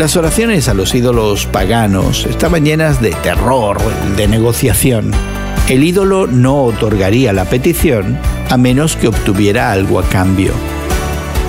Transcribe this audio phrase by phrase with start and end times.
[0.00, 3.76] Las oraciones a los ídolos paganos estaban llenas de terror,
[4.16, 5.10] de negociación.
[5.68, 8.18] El ídolo no otorgaría la petición
[8.48, 10.54] a menos que obtuviera algo a cambio.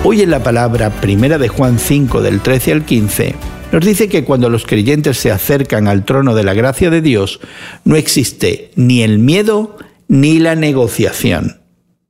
[0.03, 3.35] Hoy en la palabra primera de Juan 5 del 13 al 15
[3.71, 7.39] nos dice que cuando los creyentes se acercan al trono de la gracia de Dios,
[7.85, 9.77] no existe ni el miedo
[10.09, 11.60] ni la negociación.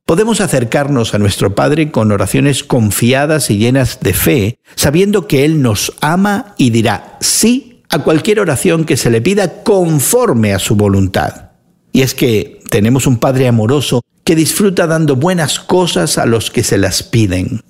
[0.06, 5.62] Podemos acercarnos a nuestro Padre con oraciones confiadas y llenas de fe, sabiendo que Él
[5.62, 10.76] nos ama y dirá sí a cualquier oración que se le pida conforme a su
[10.76, 11.50] voluntad.
[11.92, 16.62] Y es que tenemos un Padre amoroso que disfruta dando buenas cosas a los que
[16.62, 17.60] se las piden.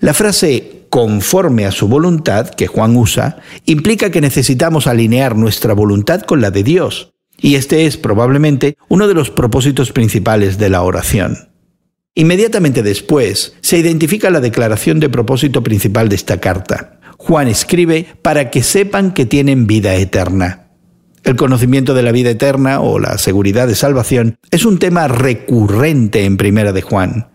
[0.00, 6.22] La frase conforme a su voluntad que Juan usa implica que necesitamos alinear nuestra voluntad
[6.22, 7.13] con la de Dios.
[7.44, 11.50] Y este es probablemente uno de los propósitos principales de la oración.
[12.14, 17.00] Inmediatamente después se identifica la declaración de propósito principal de esta carta.
[17.18, 20.68] Juan escribe para que sepan que tienen vida eterna.
[21.22, 26.24] El conocimiento de la vida eterna o la seguridad de salvación es un tema recurrente
[26.24, 27.28] en Primera de Juan.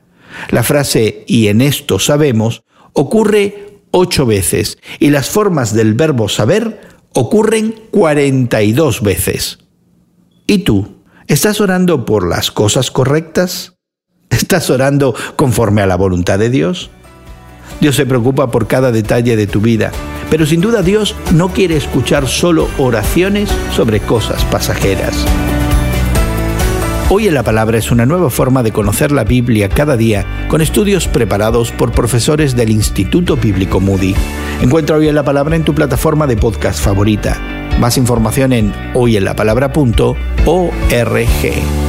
[0.49, 6.81] La frase y en esto sabemos ocurre ocho veces y las formas del verbo saber
[7.13, 9.68] ocurren 42 veces.
[10.49, 11.03] ¿Y tú?
[11.27, 13.75] ¿Estás orando por las cosas correctas?
[14.31, 16.89] ¿Estás orando conforme a la voluntad de Dios?
[17.79, 19.91] Dios se preocupa por cada detalle de tu vida,
[20.31, 25.23] pero sin duda Dios no quiere escuchar solo oraciones sobre cosas pasajeras.
[27.11, 30.61] Hoy en la Palabra es una nueva forma de conocer la Biblia cada día con
[30.61, 34.15] estudios preparados por profesores del Instituto Bíblico Moody.
[34.63, 37.39] Encuentra Hoy en la Palabra en tu plataforma de podcast favorita.
[37.79, 38.73] Más información en
[40.45, 41.88] hoyenlapalabra.org.